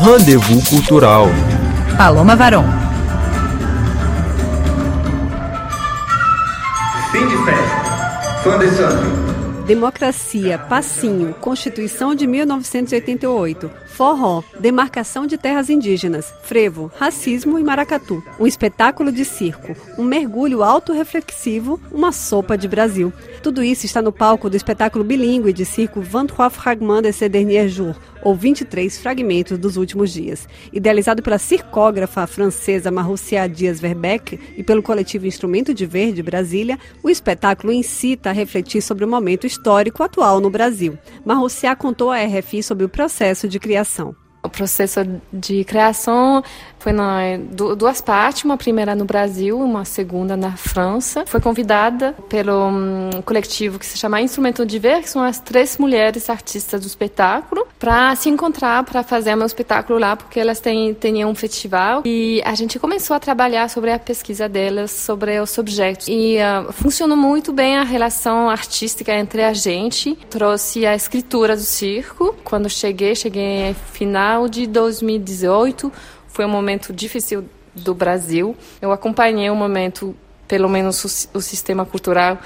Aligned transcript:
Rendezvous 0.00 0.66
Cultural. 0.66 1.26
Paloma 1.98 2.34
Varon. 2.34 2.64
Fim 7.12 7.28
de 7.28 7.36
festa. 7.44 8.40
Fã 8.42 8.58
de 8.58 8.70
sangue. 8.70 9.41
Democracia, 9.66 10.58
Passinho, 10.58 11.34
Constituição 11.34 12.16
de 12.16 12.26
1988, 12.26 13.70
Forró, 13.86 14.42
Demarcação 14.58 15.24
de 15.24 15.38
Terras 15.38 15.70
Indígenas, 15.70 16.34
Frevo, 16.42 16.90
Racismo 16.98 17.60
e 17.60 17.62
Maracatu, 17.62 18.22
um 18.40 18.46
espetáculo 18.46 19.12
de 19.12 19.24
circo, 19.24 19.76
um 19.96 20.02
mergulho 20.02 20.64
autorreflexivo, 20.64 21.80
uma 21.92 22.10
sopa 22.10 22.58
de 22.58 22.66
Brasil. 22.66 23.12
Tudo 23.40 23.62
isso 23.62 23.86
está 23.86 24.02
no 24.02 24.10
palco 24.10 24.50
do 24.50 24.56
espetáculo 24.56 25.04
bilíngue 25.04 25.52
de 25.52 25.64
circo 25.64 26.00
23 26.00 26.52
Fragments 26.52 27.02
de 27.02 27.12
ces 27.12 27.30
derniers 27.30 27.70
jours, 27.72 27.96
ou 28.22 28.34
23 28.34 28.96
fragmentos 28.98 29.58
dos 29.58 29.76
últimos 29.76 30.12
dias. 30.12 30.48
Idealizado 30.72 31.22
pela 31.22 31.38
circógrafa 31.38 32.26
francesa 32.26 32.90
Marussia 32.90 33.48
Dias 33.48 33.80
Verbeck 33.80 34.38
e 34.56 34.62
pelo 34.62 34.82
coletivo 34.82 35.26
Instrumento 35.26 35.74
de 35.74 35.84
Verde 35.86 36.22
Brasília, 36.22 36.78
o 37.02 37.10
espetáculo 37.10 37.72
incita 37.72 38.30
a 38.30 38.32
refletir 38.32 38.80
sobre 38.80 39.04
o 39.04 39.08
momento 39.08 39.46
histórico 39.46 40.02
atual 40.02 40.40
no 40.40 40.50
Brasil. 40.50 40.98
Marussia 41.24 41.74
contou 41.74 42.10
à 42.10 42.18
RFI 42.24 42.62
sobre 42.62 42.84
o 42.84 42.88
processo 42.88 43.48
de 43.48 43.58
criação. 43.58 44.21
Processo 44.52 45.00
de 45.32 45.64
criação 45.64 46.42
foi 46.82 46.90
na, 46.90 47.20
duas 47.76 48.00
partes, 48.00 48.42
uma 48.42 48.56
primeira 48.56 48.96
no 48.96 49.04
Brasil, 49.04 49.56
uma 49.56 49.84
segunda 49.84 50.36
na 50.36 50.56
França. 50.56 51.24
Foi 51.26 51.40
convidada 51.40 52.12
pelo 52.28 52.68
um, 52.68 53.22
coletivo 53.24 53.78
que 53.78 53.86
se 53.86 53.96
chama 53.96 54.20
Instrumento 54.20 54.66
de 54.66 54.80
Ver, 54.80 55.00
que 55.00 55.08
são 55.08 55.22
as 55.22 55.38
três 55.38 55.78
mulheres 55.78 56.28
artistas 56.28 56.80
do 56.80 56.86
espetáculo, 56.88 57.68
para 57.78 58.14
se 58.16 58.28
encontrar, 58.28 58.82
para 58.82 59.04
fazer 59.04 59.36
meu 59.36 59.46
espetáculo 59.46 59.96
lá, 59.96 60.16
porque 60.16 60.40
elas 60.40 60.58
têm, 60.58 60.92
têm 60.92 61.24
um 61.24 61.36
festival. 61.36 62.02
E 62.04 62.42
a 62.44 62.54
gente 62.56 62.80
começou 62.80 63.14
a 63.14 63.20
trabalhar 63.20 63.70
sobre 63.70 63.92
a 63.92 63.98
pesquisa 63.98 64.48
delas, 64.48 64.90
sobre 64.90 65.38
os 65.38 65.56
objetos. 65.58 66.08
E 66.08 66.38
uh, 66.38 66.72
funcionou 66.72 67.16
muito 67.16 67.52
bem 67.52 67.76
a 67.76 67.84
relação 67.84 68.50
artística 68.50 69.14
entre 69.14 69.44
a 69.44 69.52
gente. 69.52 70.16
Trouxe 70.28 70.84
a 70.84 70.96
escritura 70.96 71.54
do 71.54 71.62
circo. 71.62 72.34
Quando 72.42 72.68
cheguei, 72.68 73.14
cheguei 73.14 73.76
final 73.92 74.41
de 74.48 74.66
2018 74.66 75.92
foi 76.28 76.44
um 76.44 76.48
momento 76.48 76.92
difícil 76.92 77.44
do 77.74 77.94
Brasil. 77.94 78.56
Eu 78.80 78.92
acompanhei 78.92 79.48
o 79.50 79.52
um 79.52 79.56
momento, 79.56 80.14
pelo 80.46 80.68
menos 80.68 81.04
o, 81.34 81.38
o 81.38 81.40
sistema 81.40 81.84
cultural 81.84 82.38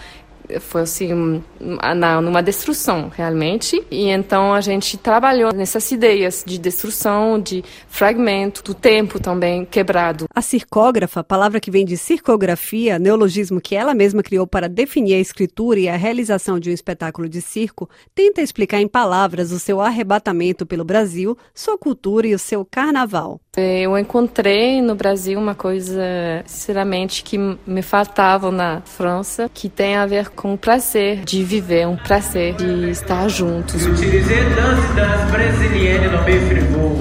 foi 0.60 0.82
assim 0.82 1.42
na, 1.60 2.20
numa 2.20 2.42
destruição 2.42 3.10
realmente. 3.14 3.82
E 3.90 4.08
então 4.08 4.52
a 4.52 4.60
gente 4.60 4.96
trabalhou 4.96 5.52
nessas 5.52 5.90
ideias 5.90 6.42
de 6.46 6.58
destruição 6.58 7.40
de 7.40 7.64
fragmento 7.88 8.62
do 8.62 8.74
tempo 8.74 9.20
também 9.20 9.64
quebrado. 9.64 10.26
A 10.34 10.42
circógrafa 10.42 11.24
palavra 11.24 11.60
que 11.60 11.70
vem 11.70 11.84
de 11.84 11.96
circografia 11.96 12.98
neologismo 12.98 13.60
que 13.60 13.74
ela 13.74 13.94
mesma 13.94 14.22
criou 14.22 14.46
para 14.46 14.68
definir 14.68 15.14
a 15.14 15.20
escritura 15.20 15.80
e 15.80 15.88
a 15.88 15.96
realização 15.96 16.58
de 16.58 16.70
um 16.70 16.72
espetáculo 16.72 17.28
de 17.28 17.40
circo 17.40 17.88
tenta 18.14 18.40
explicar 18.40 18.80
em 18.80 18.88
palavras 18.88 19.52
o 19.52 19.58
seu 19.58 19.80
arrebatamento 19.80 20.66
pelo 20.66 20.84
Brasil 20.84 21.36
sua 21.54 21.78
cultura 21.78 22.26
e 22.26 22.34
o 22.34 22.38
seu 22.38 22.64
carnaval. 22.64 23.40
Eu 23.56 23.96
encontrei 23.96 24.82
no 24.82 24.94
Brasil 24.94 25.38
uma 25.38 25.54
coisa 25.54 26.02
sinceramente 26.44 27.24
que 27.24 27.38
me 27.38 27.82
faltava 27.82 28.50
na 28.50 28.82
França 28.82 29.50
que 29.52 29.68
tem 29.68 29.96
a 29.96 30.06
ver 30.06 30.30
com 30.36 30.52
o 30.52 30.58
prazer 30.58 31.24
de 31.24 31.42
viver, 31.42 31.88
um 31.88 31.96
prazer 31.96 32.54
de 32.54 32.90
estar 32.90 33.26
juntos. 33.28 33.82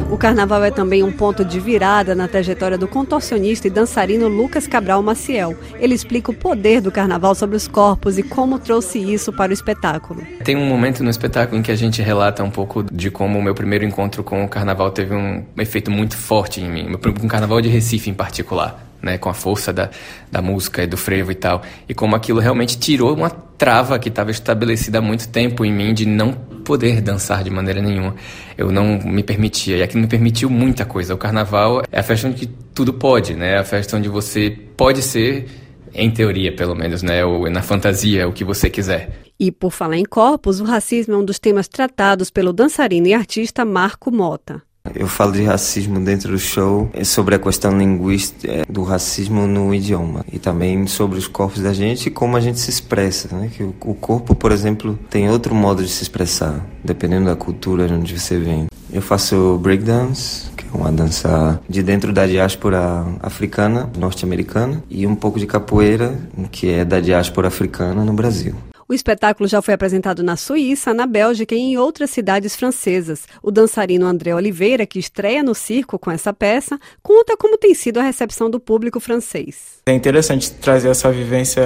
O 0.09 0.17
carnaval 0.17 0.63
é 0.63 0.71
também 0.71 1.03
um 1.03 1.11
ponto 1.11 1.43
de 1.43 1.59
virada 1.59 2.15
na 2.15 2.27
trajetória 2.27 2.77
do 2.77 2.87
contorcionista 2.87 3.67
e 3.67 3.69
dançarino 3.69 4.27
Lucas 4.27 4.65
Cabral 4.65 5.03
Maciel. 5.03 5.55
Ele 5.77 5.93
explica 5.93 6.31
o 6.31 6.33
poder 6.33 6.79
do 6.79 6.91
carnaval 6.91 7.35
sobre 7.35 7.57
os 7.57 7.67
corpos 7.67 8.17
e 8.17 8.23
como 8.23 8.57
trouxe 8.57 8.97
isso 8.97 9.33
para 9.33 9.51
o 9.51 9.53
espetáculo. 9.53 10.25
Tem 10.43 10.55
um 10.55 10.65
momento 10.65 11.03
no 11.03 11.09
espetáculo 11.09 11.59
em 11.59 11.61
que 11.61 11.71
a 11.71 11.75
gente 11.75 12.01
relata 12.01 12.43
um 12.43 12.49
pouco 12.49 12.81
de 12.83 13.11
como 13.11 13.37
o 13.37 13.43
meu 13.43 13.53
primeiro 13.53 13.83
encontro 13.83 14.23
com 14.23 14.45
o 14.45 14.47
carnaval 14.47 14.89
teve 14.91 15.13
um 15.13 15.43
efeito 15.57 15.91
muito 15.91 16.15
forte 16.15 16.61
em 16.61 16.69
mim, 16.69 16.95
um 17.21 17.27
carnaval 17.27 17.59
de 17.59 17.67
Recife 17.67 18.09
em 18.09 18.13
particular 18.13 18.84
né, 19.05 19.19
com 19.19 19.29
a 19.29 19.33
força 19.35 19.71
da, 19.71 19.91
da 20.31 20.41
música 20.41 20.81
e 20.81 20.87
do 20.87 20.97
frevo 20.97 21.31
e 21.31 21.35
tal, 21.35 21.61
e 21.87 21.93
como 21.93 22.15
aquilo 22.15 22.39
realmente 22.39 22.77
tirou 22.79 23.13
uma 23.13 23.29
trava 23.29 23.99
que 23.99 24.09
estava 24.09 24.31
estabelecida 24.31 24.97
há 24.97 25.01
muito 25.01 25.29
tempo 25.29 25.63
em 25.63 25.71
mim 25.71 25.93
de 25.93 26.07
não 26.07 26.33
poder 26.33 26.99
dançar 26.99 27.43
de 27.43 27.51
maneira 27.51 27.81
nenhuma. 27.81 28.15
Eu 28.57 28.71
não 28.71 28.99
me 28.99 29.21
permitia, 29.21 29.77
e 29.77 29.83
aquilo 29.83 30.01
me 30.01 30.07
permitiu 30.07 30.49
muita 30.49 30.83
coisa. 30.83 31.13
O 31.13 31.17
carnaval 31.17 31.83
é 31.91 31.99
a 31.99 32.03
festa 32.03 32.27
onde 32.27 32.47
tudo 32.73 32.91
pode, 32.91 33.35
né? 33.35 33.53
É 33.53 33.57
a 33.59 33.63
festa 33.63 33.95
onde 33.95 34.09
você 34.09 34.49
pode 34.75 35.03
ser, 35.03 35.45
em 35.93 36.09
teoria 36.09 36.53
pelo 36.53 36.75
menos, 36.75 37.03
né? 37.03 37.23
Ou 37.23 37.47
na 37.49 37.61
fantasia, 37.61 38.27
o 38.27 38.33
que 38.33 38.43
você 38.43 38.69
quiser. 38.69 39.21
E 39.39 39.51
por 39.51 39.71
falar 39.71 39.97
em 39.97 40.05
corpos, 40.05 40.59
o 40.59 40.63
racismo 40.63 41.13
é 41.13 41.17
um 41.17 41.25
dos 41.25 41.37
temas 41.37 41.67
tratados 41.67 42.31
pelo 42.31 42.51
dançarino 42.51 43.07
e 43.07 43.13
artista 43.13 43.63
Marco 43.63 44.11
Mota. 44.11 44.61
Eu 44.93 45.07
falo 45.07 45.31
de 45.31 45.43
racismo 45.43 45.99
dentro 45.99 46.31
do 46.31 46.39
show, 46.39 46.89
é 46.93 47.03
sobre 47.03 47.35
a 47.35 47.39
questão 47.39 47.77
linguística 47.77 48.51
é, 48.51 48.65
do 48.69 48.83
racismo 48.83 49.47
no 49.47 49.73
idioma 49.73 50.25
e 50.31 50.37
também 50.37 50.85
sobre 50.87 51.17
os 51.17 51.27
corpos 51.27 51.61
da 51.61 51.73
gente 51.73 52.07
e 52.07 52.11
como 52.11 52.37
a 52.37 52.39
gente 52.39 52.59
se 52.59 52.69
expressa, 52.69 53.35
né? 53.35 53.49
Que 53.55 53.63
o, 53.63 53.73
corpo, 53.73 54.35
por 54.35 54.51
exemplo, 54.51 54.97
tem 55.09 55.29
outro 55.29 55.55
modo 55.55 55.83
de 55.83 55.89
se 55.89 56.03
expressar, 56.03 56.65
dependendo 56.83 57.25
da 57.25 57.35
cultura 57.35 57.87
de 57.87 57.93
onde 57.93 58.19
você 58.19 58.37
vem. 58.37 58.67
Eu 58.91 59.01
faço 59.01 59.57
breakdance, 59.61 60.49
que 60.55 60.65
é 60.65 60.77
uma 60.77 60.91
dança 60.91 61.59
de 61.67 61.81
dentro 61.81 62.13
da 62.13 62.25
diáspora 62.25 63.05
africana, 63.21 63.89
norte-americana, 63.97 64.83
e 64.89 65.05
um 65.05 65.15
pouco 65.15 65.39
de 65.39 65.47
capoeira, 65.47 66.17
que 66.51 66.69
é 66.69 66.85
da 66.85 66.99
diáspora 66.99 67.47
africana 67.47 68.05
no 68.05 68.13
Brasil. 68.13 68.55
O 68.87 68.93
espetáculo 68.93 69.49
já 69.49 69.63
foi 69.63 69.73
apresentado 69.73 70.21
na 70.21 70.37
Suíça, 70.37 70.93
na 70.93 71.07
Bélgica 71.07 71.55
e 71.55 71.57
em 71.57 71.77
outras 71.77 72.11
cidades 72.11 72.55
francesas. 72.55 73.25
O 73.41 73.49
dançarino 73.49 74.05
André 74.05 74.35
Oliveira, 74.35 74.85
que 74.85 74.99
estreia 74.99 75.41
no 75.41 75.55
circo 75.55 75.97
com 75.97 76.11
essa 76.11 76.31
peça, 76.31 76.79
conta 77.01 77.35
como 77.35 77.57
tem 77.57 77.73
sido 77.73 77.99
a 77.99 78.03
recepção 78.03 78.47
do 78.47 78.59
público 78.59 78.99
francês. 78.99 79.79
É 79.87 79.93
interessante 79.93 80.51
trazer 80.51 80.89
essa 80.89 81.11
vivência 81.11 81.63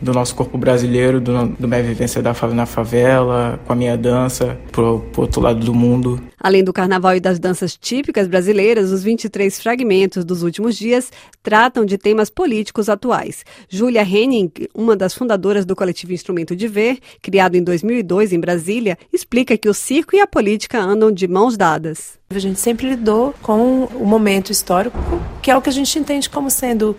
do 0.00 0.14
nosso 0.14 0.34
corpo 0.34 0.56
brasileiro, 0.56 1.20
do, 1.20 1.46
do 1.46 1.68
minha 1.68 1.82
vivência 1.82 2.22
da, 2.22 2.32
na 2.54 2.64
favela, 2.64 3.60
com 3.66 3.74
a 3.74 3.76
minha 3.76 3.96
dança, 3.96 4.58
pro, 4.72 5.00
pro 5.12 5.22
outro 5.22 5.42
lado 5.42 5.60
do 5.60 5.74
mundo. 5.74 6.18
Além 6.38 6.62
do 6.62 6.72
carnaval 6.72 7.16
e 7.16 7.20
das 7.20 7.38
danças 7.38 7.76
típicas 7.76 8.28
brasileiras, 8.28 8.90
os 8.90 9.02
23 9.02 9.60
fragmentos 9.60 10.24
dos 10.24 10.42
últimos 10.42 10.76
dias 10.76 11.10
tratam 11.42 11.84
de 11.84 11.96
temas 11.96 12.28
políticos 12.28 12.88
atuais. 12.88 13.44
Júlia 13.68 14.02
Henning, 14.02 14.50
uma 14.74 14.94
das 14.94 15.14
fundadoras 15.14 15.64
do 15.64 15.74
coletivo 15.74 16.12
Instrumento 16.12 16.54
de 16.54 16.68
Ver, 16.68 16.98
criado 17.22 17.56
em 17.56 17.62
2002 17.62 18.32
em 18.32 18.40
Brasília, 18.40 18.98
explica 19.12 19.56
que 19.56 19.68
o 19.68 19.74
circo 19.74 20.14
e 20.14 20.20
a 20.20 20.26
política 20.26 20.78
andam 20.78 21.10
de 21.10 21.26
mãos 21.26 21.56
dadas. 21.56 22.18
A 22.30 22.38
gente 22.38 22.60
sempre 22.60 22.88
lidou 22.88 23.34
com 23.40 23.84
o 23.84 24.04
momento 24.04 24.50
histórico, 24.50 24.98
que 25.42 25.50
é 25.50 25.56
o 25.56 25.62
que 25.62 25.70
a 25.70 25.72
gente 25.72 25.98
entende 25.98 26.28
como 26.28 26.50
sendo 26.50 26.96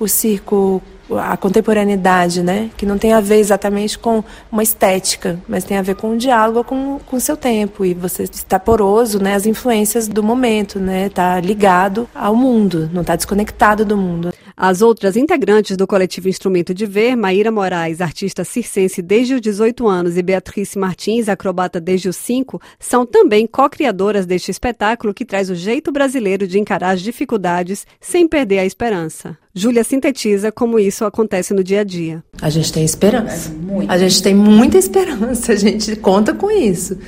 o 0.00 0.06
circo 0.06 0.82
a 1.16 1.36
contemporaneidade, 1.36 2.42
né? 2.42 2.70
Que 2.76 2.84
não 2.84 2.98
tem 2.98 3.12
a 3.12 3.20
ver 3.20 3.36
exatamente 3.36 3.98
com 3.98 4.22
uma 4.50 4.62
estética, 4.62 5.38
mas 5.48 5.64
tem 5.64 5.76
a 5.76 5.82
ver 5.82 5.96
com 5.96 6.10
um 6.10 6.16
diálogo 6.16 6.64
com 7.06 7.16
o 7.16 7.20
seu 7.20 7.36
tempo 7.36 7.84
e 7.84 7.94
você 7.94 8.24
está 8.24 8.58
poroso, 8.58 9.18
né? 9.18 9.34
As 9.34 9.46
influências 9.46 10.08
do 10.08 10.22
momento, 10.22 10.78
né? 10.78 11.06
Está 11.06 11.40
ligado 11.40 12.08
ao 12.14 12.34
mundo, 12.34 12.90
não 12.92 13.02
está 13.02 13.16
desconectado 13.16 13.84
do 13.84 13.96
mundo. 13.96 14.32
As 14.60 14.82
outras 14.82 15.16
integrantes 15.16 15.76
do 15.76 15.86
coletivo 15.86 16.28
Instrumento 16.28 16.74
de 16.74 16.84
Ver, 16.84 17.14
Maíra 17.14 17.48
Moraes, 17.48 18.00
artista 18.00 18.42
circense 18.42 19.00
desde 19.00 19.34
os 19.34 19.40
18 19.40 19.86
anos, 19.86 20.16
e 20.16 20.22
Beatriz 20.22 20.74
Martins, 20.74 21.28
acrobata 21.28 21.80
desde 21.80 22.08
os 22.08 22.16
5, 22.16 22.60
são 22.76 23.06
também 23.06 23.46
co-criadoras 23.46 24.26
deste 24.26 24.50
espetáculo 24.50 25.14
que 25.14 25.24
traz 25.24 25.48
o 25.48 25.54
jeito 25.54 25.92
brasileiro 25.92 26.44
de 26.44 26.58
encarar 26.58 26.90
as 26.90 27.00
dificuldades 27.00 27.86
sem 28.00 28.26
perder 28.26 28.58
a 28.58 28.66
esperança. 28.66 29.38
Júlia 29.54 29.84
sintetiza 29.84 30.50
como 30.50 30.80
isso 30.80 31.04
acontece 31.04 31.54
no 31.54 31.62
dia 31.62 31.82
a 31.82 31.84
dia. 31.84 32.24
A 32.42 32.50
gente 32.50 32.72
tem 32.72 32.84
esperança. 32.84 33.52
É, 33.52 33.92
a 33.92 33.96
gente 33.96 34.20
tem 34.20 34.34
muita 34.34 34.76
esperança, 34.76 35.52
a 35.54 35.56
gente 35.56 35.94
conta 35.94 36.34
com 36.34 36.50
isso. 36.50 36.98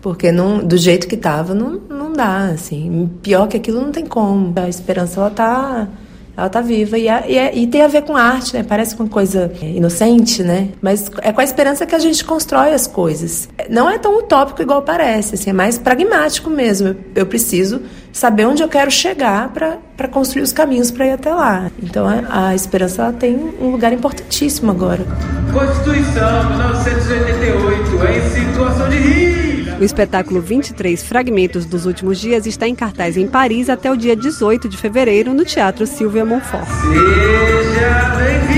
Porque 0.00 0.32
não, 0.32 0.58
do 0.58 0.76
jeito 0.76 1.06
que 1.06 1.14
estava, 1.14 1.54
não, 1.54 1.80
não 1.88 2.12
dá, 2.12 2.48
assim. 2.48 3.08
Pior 3.22 3.46
que 3.46 3.56
aquilo 3.56 3.80
não 3.80 3.92
tem 3.92 4.06
como. 4.06 4.52
A 4.56 4.68
esperança, 4.68 5.20
ela 5.20 5.30
tá 5.30 5.88
ela 6.36 6.48
tá 6.48 6.60
viva 6.60 6.98
e, 6.98 7.08
é, 7.08 7.24
e, 7.26 7.38
é, 7.38 7.56
e, 7.56 7.66
tem 7.66 7.82
a 7.82 7.88
ver 7.88 8.02
com 8.02 8.14
arte, 8.14 8.54
né? 8.54 8.62
Parece 8.62 8.94
uma 8.96 9.08
coisa 9.08 9.50
inocente, 9.62 10.42
né? 10.42 10.68
Mas 10.82 11.10
é 11.22 11.32
com 11.32 11.40
a 11.40 11.44
esperança 11.44 11.86
que 11.86 11.94
a 11.94 11.98
gente 11.98 12.22
constrói 12.24 12.74
as 12.74 12.86
coisas. 12.86 13.48
Não 13.70 13.88
é 13.88 13.98
tão 13.98 14.18
utópico 14.18 14.60
igual 14.60 14.82
parece, 14.82 15.34
assim, 15.34 15.50
é 15.50 15.52
mais 15.52 15.78
pragmático 15.78 16.50
mesmo. 16.50 16.88
Eu, 16.88 16.96
eu 17.14 17.26
preciso 17.26 17.80
saber 18.12 18.46
onde 18.46 18.62
eu 18.62 18.68
quero 18.68 18.90
chegar 18.90 19.48
para 19.50 20.08
construir 20.08 20.42
os 20.42 20.52
caminhos 20.52 20.90
para 20.90 21.06
ir 21.06 21.12
até 21.12 21.32
lá. 21.32 21.70
Então 21.82 22.06
a, 22.06 22.48
a 22.48 22.54
esperança 22.54 23.02
ela 23.02 23.12
tem 23.12 23.34
um 23.60 23.70
lugar 23.70 23.92
importantíssimo 23.92 24.70
agora. 24.70 25.04
Constituição 25.52 26.50
1988 26.50 28.06
é 28.06 28.18
em 28.18 28.30
situação 28.30 28.88
de 28.90 28.96
rir. 28.96 29.55
O 29.78 29.84
espetáculo 29.84 30.40
23 30.40 31.02
Fragmentos 31.02 31.66
dos 31.66 31.84
Últimos 31.84 32.18
Dias 32.18 32.46
está 32.46 32.66
em 32.66 32.74
cartaz 32.74 33.16
em 33.16 33.26
Paris 33.26 33.68
até 33.68 33.92
o 33.92 33.96
dia 33.96 34.16
18 34.16 34.68
de 34.68 34.76
fevereiro 34.76 35.34
no 35.34 35.44
Teatro 35.44 35.86
Silvia 35.86 36.24
Monfort. 36.24 36.66
Seja 36.66 38.14
bem-vindo! 38.16 38.56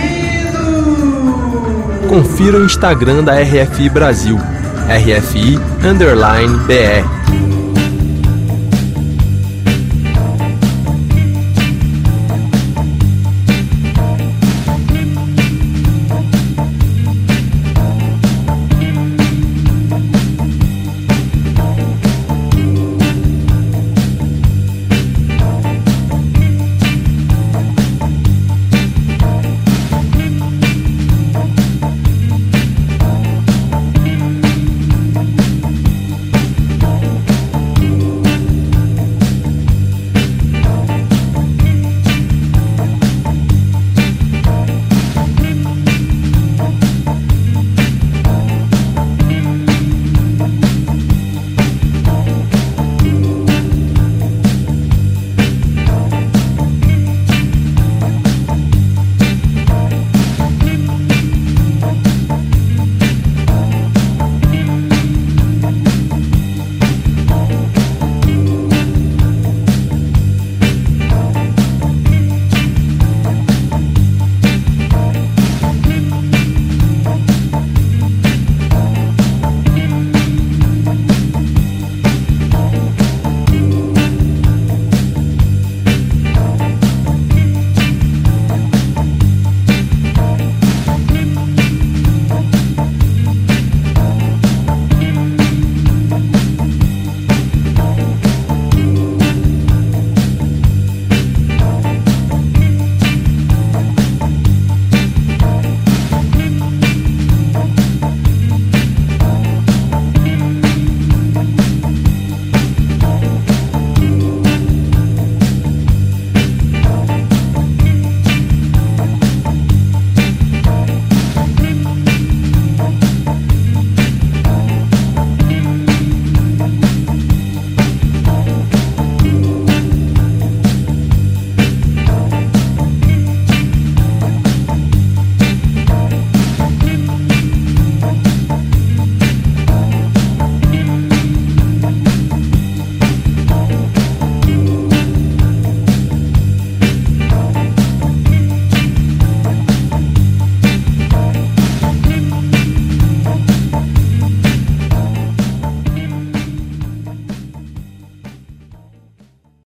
Confira 2.09 2.59
o 2.59 2.65
Instagram 2.65 3.25
da 3.25 3.35
RFI 3.41 3.89
Brasil, 3.89 4.39
RFI 4.89 5.59
Underline 5.85 6.57
BR. 6.59 7.18